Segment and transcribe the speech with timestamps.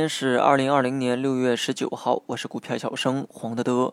[0.00, 3.92] 天是二零二零年六月十九号，我是股票小生黄德德。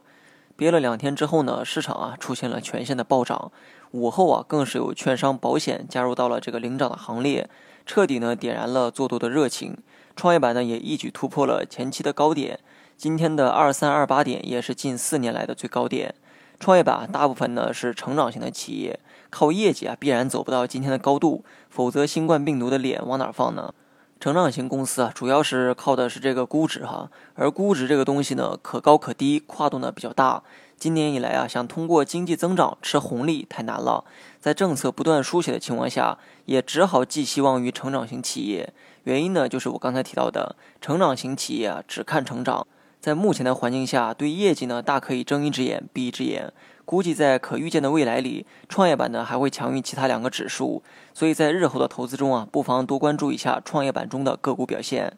[0.55, 3.51] 憋了两天之后呢，市场啊出现了全线的暴涨，
[3.91, 7.49] 午后啊更是有券商、保险加入到了这个领涨的行列，
[7.85, 9.77] 彻底呢点燃了做多的热情。
[10.15, 12.57] 创业板呢也一举突破了前期的高点，
[12.95, 16.15] 今天的二三二八点也是近四年来的最高点。
[16.57, 18.97] 创业板大部分呢是成长型的企业，
[19.29, 23.73] 靠业绩啊必然走不到今天的高度，否则新冠病毒的脸往哪放呢？
[24.19, 30.41] 成长型公司啊，主要是靠的是这个估值哈，而估值这个东西呢，可高可低，跨度呢比较大。
[30.75, 34.03] 今年以来啊，想通过经济增长吃红利太难了，
[34.39, 38.73] 在政策不断书写的情况下，也只好寄希望于成长型企业。
[39.03, 42.65] 原因呢，就是我刚才提到的，成长型企业啊，只看成长。
[42.99, 46.51] 在目前的环境下，对业绩呢，大可以睁一只眼闭一只眼。
[46.87, 50.81] 估计在可预见的未来里，创业板呢还会强于其他两个指数。
[51.13, 55.11] 所以在日后的投资中啊，不妨多关注一下创业板中的个股表现。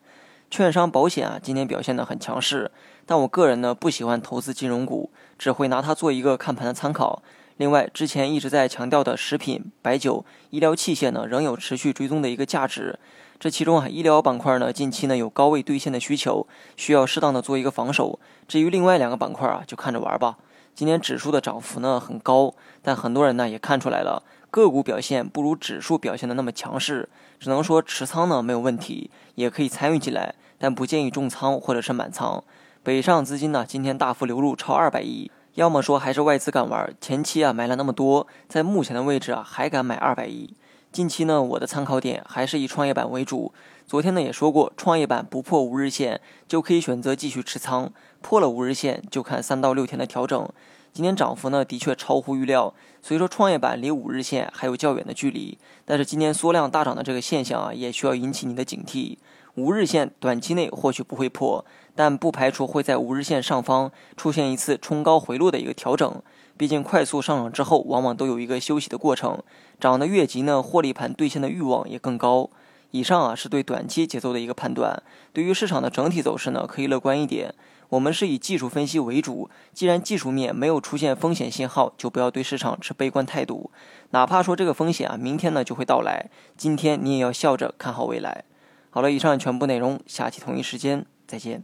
[0.49, 2.71] 券商、保险啊，今天表现的很强势，
[3.05, 7.21] 但我个人呢不喜欢投资金融股，只会拿它做一个看盘的参考。
[7.57, 12.97] 另外，之前一直在强调的食品、白酒、医疗器械呢，仍有持续追踪的一个价值。
[13.39, 18.19] 这其中啊，医疗板块呢，近期呢有高位兑现的需求，需要适当的做一个防守。
[18.47, 20.37] 至于另外两个板块啊，就看着玩吧。
[20.73, 32.43] 今天指数的涨幅呢很高，但很多人呢也看出来了，个股表现不如指数表现的那么强势，只能说持仓呢没有问题，也可以参与进来，但不建议重仓或者是满仓。
[32.81, 35.29] 北上资金呢今天大幅流入超二百亿。
[35.55, 40.53] 要么说还是外资敢玩，前期啊买了那么多，在目前的位置啊还敢买二百亿。
[40.91, 43.53] 近期呢，我的参考点还是以创业板为主。
[43.85, 50.49] 昨天呢也说过，创业板不破五日线就可以选择继续持仓，破了五日线就看三到六天的调整。
[50.91, 55.57] 今天涨幅呢的确超乎预料，所以说创业板离五日线还有较远的距离。
[55.85, 59.17] 但是今天缩量大涨的这个现象啊，也需要引起你的警惕。
[59.55, 66.21] 五日线短期内或许不会破，但不排除会在五日线上方出现一次冲高回落的一个调整。
[66.55, 69.41] 毕竟快速上涨之后，往往都有一个休息的过程。
[69.79, 72.49] 涨得越急呢，获利盘兑现的欲望也更高。
[72.91, 75.01] 以上啊是对短期节奏的一个判断。
[75.31, 77.53] 对于市场的整体走势呢，可以乐观一点。
[77.89, 83.71] 我们是以技术分析为主，既然技术面没有出现风险信号，就不要对市场持悲观态度。
[84.11, 88.43] 哪怕说这个风险啊，明天呢就会到来，今天你也要笑着看好未来。
[88.91, 91.63] 好了，以上全部内容，下期同一时间再见。